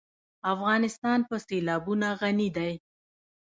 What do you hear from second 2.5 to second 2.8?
دی.